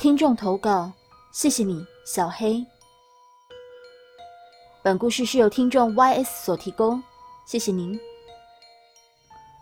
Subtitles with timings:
[0.00, 0.90] 听众投稿，
[1.30, 2.64] 谢谢你，小黑。
[4.82, 7.02] 本故事是由听众 YS 所提供，
[7.44, 8.00] 谢谢您。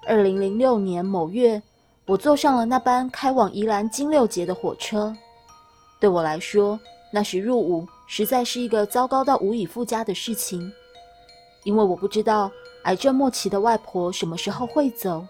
[0.06, 1.60] 二零零六年某月，
[2.06, 5.12] 我坐上了那班开往宜兰金六节的火车。
[5.98, 6.78] 对我来说，
[7.12, 10.72] 那时入伍实在是一个糟糕到无以复加的事情，
[11.64, 12.48] 因为我不知道
[12.84, 15.26] 癌症末期的外婆什么时候会走。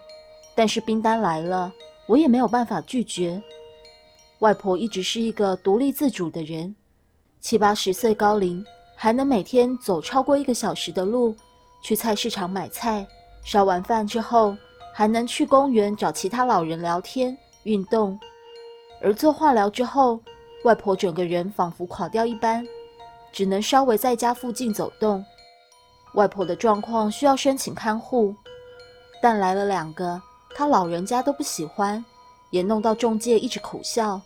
[0.53, 1.73] 但是兵单来了，
[2.05, 3.41] 我也没有办法拒绝。
[4.39, 6.73] 外婆一直是一个独立自主的人，
[7.41, 8.65] 七八十岁高龄，
[8.95, 11.35] 还能每天走超过一个小时的路
[11.81, 13.05] 去菜市场买菜，
[13.43, 14.55] 烧完饭之后
[14.93, 18.17] 还能去公园找其他老人聊天、运动。
[19.01, 20.17] 而做化疗之后，
[20.63, 22.65] 外婆整个人仿佛垮掉一般，
[23.33, 25.23] 只能稍微在家附近走动。
[26.13, 28.33] 外婆的状况需要申请看护，
[29.21, 30.21] 但来了两个。
[30.55, 32.03] 他老人家都不喜欢，
[32.49, 34.19] 也弄到中介一直苦笑。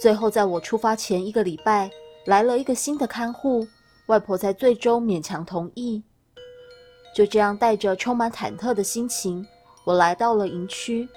[0.00, 1.90] 最后在我出发前一个礼拜，
[2.26, 3.66] 来了一个新的看护，
[4.06, 6.02] 外婆才最终勉强同意。
[7.14, 9.46] 就这样，带着充满忐忑的心情，
[9.84, 11.08] 我来到了营区。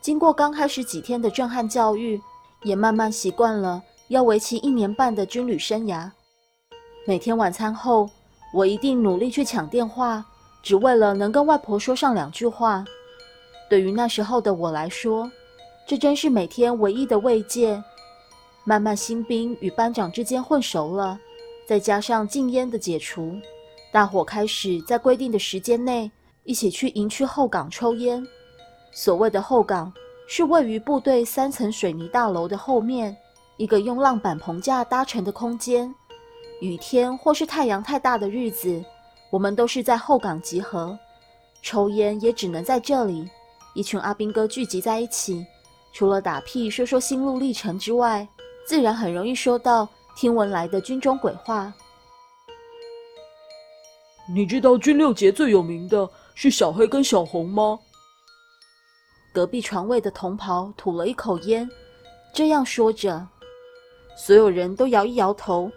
[0.00, 2.20] 经过刚开始几天的震撼教育，
[2.62, 6.10] 也慢慢习惯了要为期一年半的军旅生涯。
[7.04, 8.08] 每天晚餐后，
[8.54, 10.24] 我一定努力去抢电话，
[10.62, 12.84] 只为了能跟外婆说上两句话。
[13.68, 15.30] 对于那时候的我来说，
[15.86, 17.82] 这真是每天唯一的慰藉。
[18.68, 21.18] 慢慢新兵与班长之间混熟了，
[21.66, 23.34] 再加上禁烟的解除，
[23.90, 26.10] 大伙开始在规定的时间内
[26.44, 28.22] 一起去营区后岗抽烟。
[28.92, 29.90] 所谓的后岗，
[30.26, 33.16] 是位于部队三层水泥大楼的后面
[33.56, 35.90] 一个用浪板棚架搭成的空间。
[36.60, 38.84] 雨天或是太阳太大的日子，
[39.30, 40.94] 我们都是在后岗集合，
[41.62, 43.26] 抽烟也只能在这里。
[43.74, 45.46] 一群阿兵哥聚集在一起，
[45.90, 48.28] 除了打屁说说心路历程之外，
[48.68, 51.72] 自然很容易收到听闻来的军中鬼话。
[54.28, 57.78] 你知道军六节最有名的是小黑跟小红吗？
[59.32, 61.66] 隔壁床位的同袍吐了一口烟，
[62.34, 63.26] 这样说着，
[64.14, 65.72] 所有人都摇一摇头。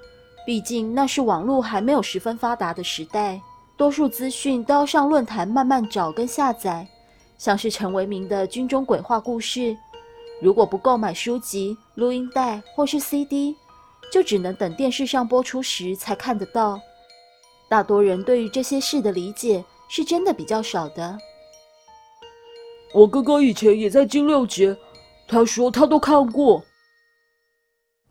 [0.46, 3.42] 毕竟那是网络还没有十分发达的时代，
[3.78, 6.86] 多数资讯都要上论坛慢慢找跟下载。
[7.38, 9.78] 像是陈为民的军中鬼话故事，
[10.42, 13.56] 如果不购买书籍、录音带或是 CD，
[14.12, 16.82] 就只能等电视上播出时才看得到。
[17.70, 21.18] 大多人对于这些事的理解是真的比较少的。
[22.94, 24.76] 我哥哥以前也在金六节，
[25.28, 26.62] 他说他都看过。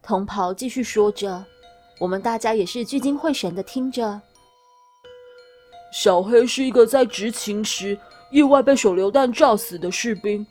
[0.01, 1.45] 同袍继续说着，
[1.99, 4.23] 我们大家也是聚精会神的听着。
[5.93, 7.99] 小黑是一个在执勤时。
[8.31, 10.47] 意外被手榴弹炸死的士兵，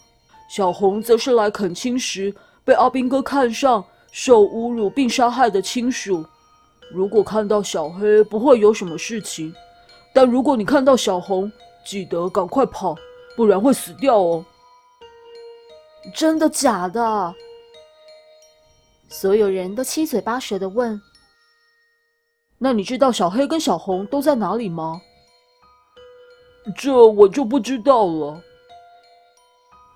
[0.49, 2.33] 小红则是来啃青时
[2.65, 6.25] 被阿兵哥看上、受侮辱并杀害的亲属。
[6.91, 9.53] 如果看到小黑，不会有什么事情；
[10.11, 11.51] 但如果你看到小红，
[11.85, 12.95] 记得赶快跑，
[13.35, 14.43] 不然会死掉哦。
[16.15, 17.35] 真的假的？
[19.07, 20.99] 所有人都七嘴八舌的问。
[22.57, 24.99] 那你知道小黑跟小红都在哪里吗？
[26.75, 28.41] 这我就不知道了。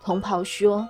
[0.03, 0.87] 同袍说：“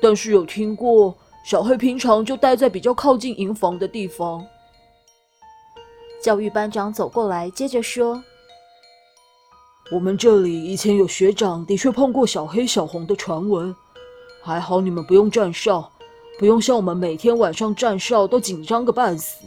[0.00, 4.46] 但是有听过小黑平常就待在比较靠近营房的地方。”
[6.22, 8.22] 教育班长走过来，接着说
[9.90, 13.74] ：“我们这里以前有学长的确碰过小黑、小红的传闻，
[14.42, 15.90] 还好你们不用站哨，
[16.38, 19.44] 不用像我们每天晚上站哨都紧张个半死。”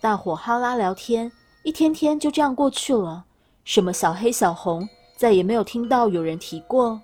[0.00, 1.30] 大伙哈拉聊天。
[1.62, 3.26] 一天天就这样过去了，
[3.64, 4.88] 什么小黑、小红，
[5.20, 6.98] 再也没有听到有人提过。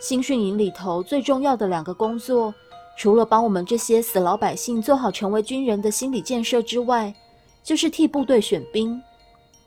[0.00, 2.52] 新训营里头最重要的两个工作，
[2.98, 7.14] 除了帮我们这些死老百姓做好成为军人的心理建设之外，
[7.62, 9.00] 就是替部队选兵。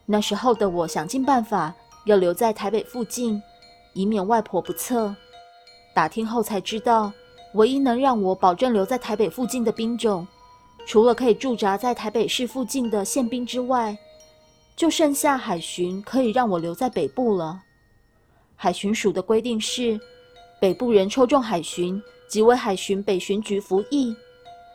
[0.05, 3.41] 那时候的我想尽办法要留在台北附近，
[3.93, 5.15] 以免外婆不测。
[5.95, 7.13] 打听后才知道，
[7.53, 10.27] 唯一能让我保证留在台北附近的兵种。
[10.85, 13.97] 除了可以驻扎在台北市附近的宪兵之外，
[14.75, 17.61] 就剩下海巡可以让我留在北部了。
[18.55, 19.99] 海巡署的规定是，
[20.59, 24.15] 北部人抽中海巡即为海巡北巡局服役。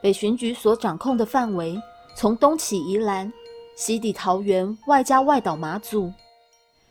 [0.02, 1.80] 北巡局所掌控的范围，
[2.14, 3.32] 从东起宜兰，
[3.76, 6.12] 西抵桃园，外加外岛马祖。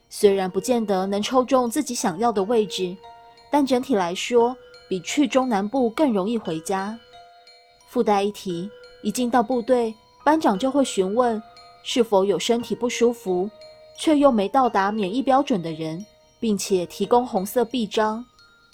[0.09, 2.95] 虽然不见得能抽中自己想要的位置，
[3.51, 4.56] 但整体来说，
[4.89, 6.98] 比去中南部更容易回家。
[7.88, 8.69] 附带一提。
[9.04, 9.94] 一进到部队，
[10.25, 11.42] 班长就会询问
[11.84, 13.50] 是否有身体不舒服
[13.98, 16.06] 却又没到达免疫标准的人，
[16.40, 18.26] 并且提供红色臂章。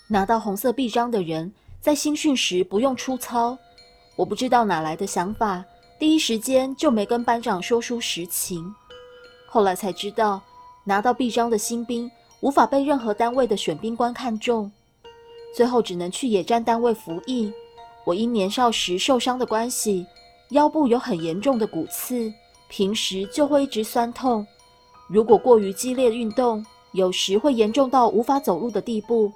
[0.08, 3.58] 拿到红色臂章的人在新训时不用出操。
[4.16, 5.64] 我不知道哪来的想法，
[5.98, 8.74] 第一时间就没跟班长说出实情。
[9.48, 10.42] 后来才知道，
[10.84, 12.12] 拿到臂章的新兵
[12.42, 14.72] 无法被任何单位的选兵官看中，
[15.56, 17.52] 最后只能去野战单位服役。
[18.06, 20.06] 我因年少时受伤的关系，
[20.50, 22.32] 腰部有很严重的骨刺，
[22.68, 24.46] 平时就会一直酸痛。
[25.08, 29.32] 如果过于激烈运动，有时会严重到无法走路的地步。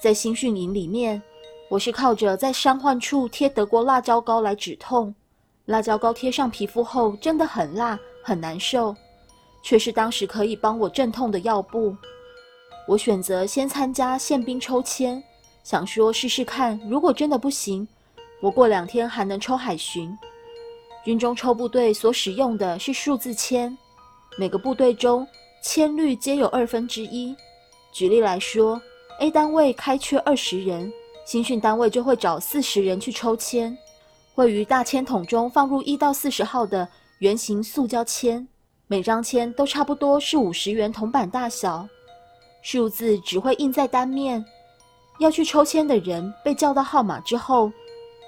[0.00, 1.20] 在新训营里面，
[1.68, 5.14] 我是靠着在伤患处贴德国辣椒膏来止痛。
[5.66, 8.94] 辣椒膏贴上皮肤后真的很辣，很难受，
[9.62, 11.94] 却是当时可以帮我镇痛的药布。
[12.88, 15.22] 我选择先参加宪兵抽签。
[15.62, 17.86] 想说试试看，如果真的不行，
[18.40, 20.16] 我过两天还能抽海巡。
[21.04, 23.76] 军中抽部队所使用的是数字签，
[24.36, 25.26] 每个部队中
[25.62, 27.34] 签率皆有二分之一。
[27.92, 28.80] 举例来说
[29.18, 30.92] ，A 单位开缺二十人，
[31.24, 33.76] 新训单位就会找四十人去抽签，
[34.34, 36.86] 会于大签筒中放入一到四十号的
[37.20, 38.46] 圆形塑胶签，
[38.86, 41.88] 每张签都差不多是五十元铜板大小，
[42.60, 44.44] 数字只会印在单面。
[45.18, 47.72] 要去抽签的人被叫到号码之后，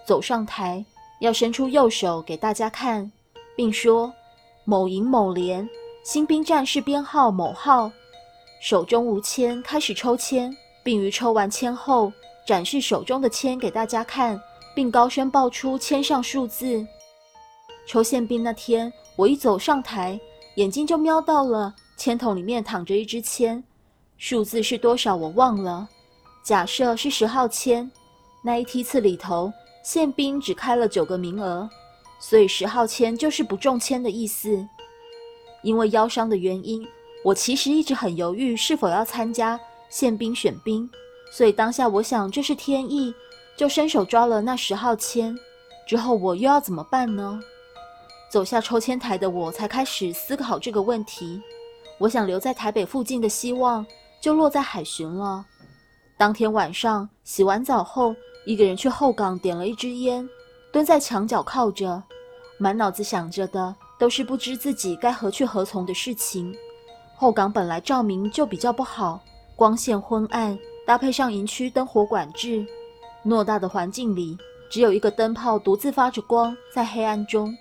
[0.06, 0.84] 走上台，
[1.22, 3.08] 要伸出右手给大家看，
[3.54, 4.12] 并说
[4.66, 5.66] ：“某营某连
[6.02, 7.88] 新兵战士编号某号，
[8.60, 10.52] 手中无签，开始抽签，
[10.82, 12.12] 并于抽完签后
[12.44, 14.36] 展示手中的签给大家看，
[14.74, 16.84] 并高声报出签上数字。”
[17.86, 20.18] 抽宪兵那天，我一走上台，
[20.56, 23.62] 眼睛就瞄到了签筒里面躺着一支签，
[24.18, 25.88] 数字是多少我忘了。
[26.42, 27.88] 假设是十号签，
[28.42, 29.52] 那一梯次里头
[29.82, 31.68] 宪兵只开了九个名额，
[32.20, 34.66] 所以十号签就是不中签的意思。
[35.62, 36.86] 因为腰伤的原因，
[37.24, 39.58] 我其实一直很犹豫是否要参加
[39.88, 40.88] 宪兵选兵，
[41.30, 43.14] 所以当下我想这是天意，
[43.56, 45.36] 就伸手抓了那十号签。
[45.86, 47.40] 之后我又要怎么办呢？
[48.30, 51.42] 走下抽签台的我才开始思考这个问题。
[51.98, 53.84] 我想留在台北附近的希望
[54.20, 55.44] 就落在海巡了。
[56.16, 58.14] 当天晚上洗完澡后，
[58.44, 60.28] 一个人去后岗点了一支烟，
[60.72, 62.02] 蹲在墙角靠着，
[62.58, 66.54] 满脑子想着的都是不知自己该何去何从的事情。
[67.14, 69.20] 后岗本来照明就比较不好，
[69.54, 72.66] 光线昏暗，搭配上营区灯火管制，
[73.24, 74.36] 偌大的环境里
[74.68, 77.56] 只有一个灯泡独自发着光，在黑暗中。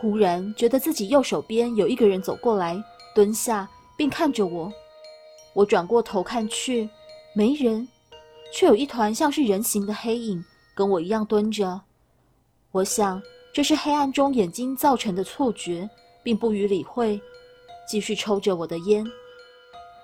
[0.00, 2.76] 忽然觉得自己右手边有一个人走过来，
[3.14, 4.72] 蹲下并看着我。
[5.54, 6.90] 我转过头看去。
[7.34, 7.86] 没人，
[8.52, 10.44] 却有一团像是人形的黑影
[10.74, 11.80] 跟我一样蹲着。
[12.72, 13.22] 我想
[13.52, 15.88] 这是黑暗中眼睛造成的错觉，
[16.22, 17.20] 并不予理会，
[17.88, 19.04] 继续抽着我的烟。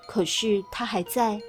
[0.09, 1.41] 可是他还在，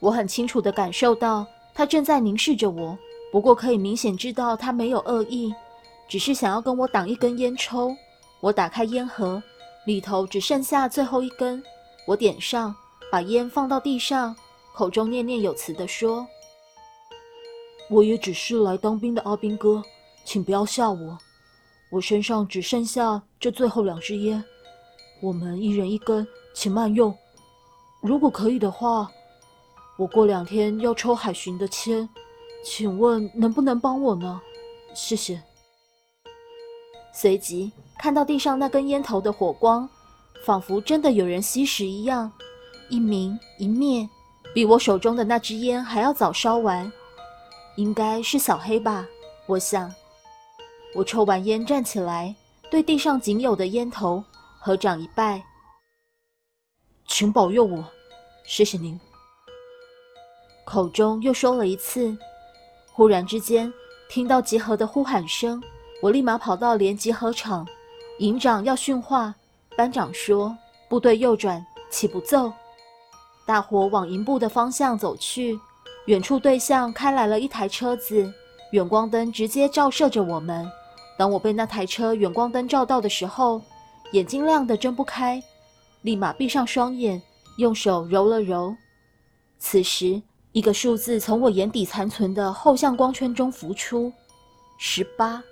[0.00, 2.96] 我很清楚地感受到他正在凝视着我。
[3.32, 5.52] 不过可以明显知道他没有恶意，
[6.08, 7.96] 只是想要跟我挡一根烟抽。
[8.40, 9.42] 我打开烟盒，
[9.86, 11.62] 里头只剩下最后一根，
[12.06, 12.74] 我点上，
[13.10, 14.36] 把烟放到地上。
[14.74, 16.26] 口中念念有词地说
[17.88, 19.80] ：“我也只是来当兵的阿兵哥，
[20.24, 21.16] 请不要吓我。
[21.92, 24.42] 我身上只剩下这最后两支烟，
[25.22, 27.16] 我们一人一根，请慢用。
[28.00, 29.08] 如果可以的话，
[29.96, 32.08] 我过两天要抽海巡的签，
[32.64, 34.40] 请问能不能帮我呢？
[34.92, 35.40] 谢谢。”
[37.14, 39.88] 随即看到地上那根烟头的火光，
[40.44, 42.32] 仿佛真的有人吸食一样，
[42.88, 44.08] 一明一灭。
[44.54, 46.90] 比我手中的那支烟还要早烧完，
[47.74, 49.04] 应该是小黑吧？
[49.46, 49.92] 我想。
[50.94, 52.32] 我抽完烟站起来，
[52.70, 54.22] 对地上仅有的烟头
[54.60, 55.42] 合掌一拜，
[57.08, 57.84] 请保佑我，
[58.46, 58.98] 谢谢您。
[60.64, 62.16] 口中又说了一次。
[62.92, 63.72] 忽然之间，
[64.08, 65.60] 听到集合的呼喊声，
[66.00, 67.66] 我立马跑到连集合场，
[68.20, 69.34] 营长要训话，
[69.76, 70.56] 班长说
[70.88, 72.52] ：“部队右转，起步奏。”
[73.46, 75.58] 大伙往营部的方向走去，
[76.06, 78.32] 远处对向开来了一台车子，
[78.72, 80.70] 远光灯直接照射着我们。
[81.18, 83.60] 当我被那台车远光灯照到的时候，
[84.12, 85.42] 眼睛亮得睁不开，
[86.02, 87.20] 立马闭上双眼，
[87.58, 88.74] 用手揉了揉。
[89.58, 90.20] 此时，
[90.52, 94.12] 一个数字从我眼底残存的后向光圈中浮出，
[94.78, 95.42] 十八。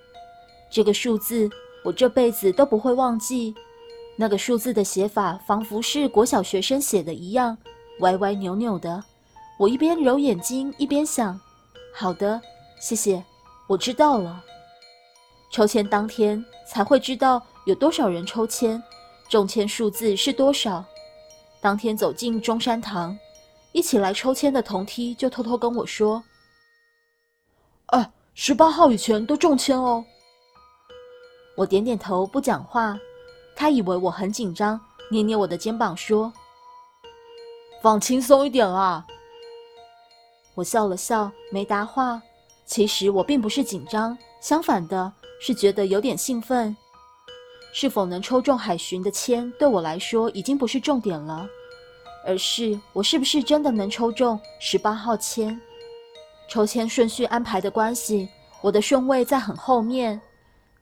[0.70, 1.50] 这个数字
[1.84, 3.54] 我这辈子都不会忘记。
[4.16, 7.56] 那个数字的写法仿佛是国小学生写的一样。
[8.02, 9.02] 歪歪扭扭的，
[9.58, 11.40] 我一边揉眼睛一边想
[11.94, 12.40] ：“好的，
[12.80, 13.24] 谢谢，
[13.68, 14.44] 我知道了。”
[15.50, 18.82] 抽签当天才会知道有多少人抽签，
[19.28, 20.84] 中签数字是多少。
[21.60, 23.16] 当天走进中山堂，
[23.70, 26.22] 一起来抽签的同梯就偷偷跟我说
[27.94, 30.04] ：“哎，十八号以前都中签哦。
[31.56, 32.98] 我点点头，不讲话。
[33.54, 34.80] 他以为我很紧张，
[35.10, 36.32] 捏捏我的肩膀说
[37.82, 39.04] ：“放轻松一点啊。”
[40.54, 42.22] 我笑了笑，没答话。
[42.64, 46.74] 其实我并不是紧张，相反的是觉得有点兴奋。
[47.74, 51.46] 是否能抽中海巡的签，对我来说已经不是重点了，
[52.26, 55.58] 而是我是不是真的能抽中十八号签。
[56.48, 58.28] 抽签顺序安排的关系，
[58.60, 60.20] 我的顺位在很后面。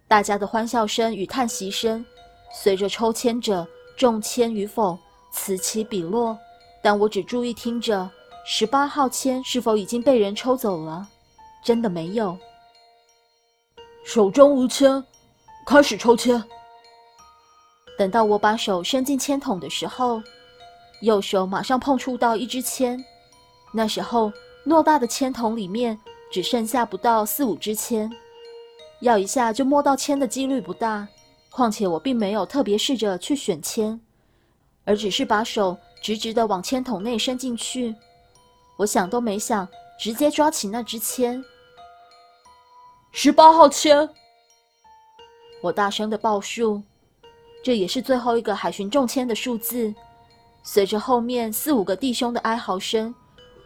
[0.08, 2.04] 大家的欢笑声与叹息声，
[2.52, 3.64] 随着抽签者
[3.96, 4.98] 中签与否
[5.30, 6.36] 此起彼落，
[6.82, 8.10] 但我只注意听着。
[8.44, 11.06] 十八号签是否已经被人抽走了？
[11.62, 12.36] 真的没有。
[14.02, 15.04] 手中无签，
[15.66, 16.42] 开始抽签。
[17.98, 20.22] 等到我把手伸进签筒的时候，
[21.02, 23.04] 右手马上碰触到一支签。
[23.72, 24.32] 那时候
[24.66, 26.00] 偌大的签筒里面
[26.32, 28.10] 只剩下不到四五支签，
[29.00, 31.06] 要一下就摸到签的几率不大。
[31.50, 34.00] 况且我并没有特别试着去选签，
[34.84, 37.94] 而只是把手直直的往铅筒内伸进去。
[38.76, 41.44] 我想都没想，直接抓起那支铅。
[43.12, 44.08] 十八号签，
[45.62, 46.82] 我大声的报数，
[47.62, 49.92] 这也是最后一个海巡中签的数字。
[50.62, 53.14] 随着后面四五个弟兄的哀嚎声，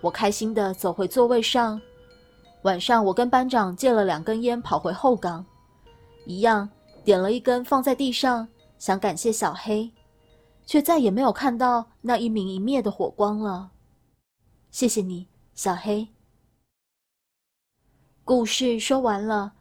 [0.01, 1.81] 我开心的走回座位上。
[2.63, 5.45] 晚上，我跟班长借了两根烟，跑回后岗，
[6.25, 6.69] 一样
[7.05, 8.49] 点了一根放在地上，
[8.79, 9.91] 想感谢小黑，
[10.67, 13.73] 却再也没有看到那一明一灭的火光了。
[14.71, 16.09] 谢谢你，小黑。
[18.25, 19.55] 故事说完了，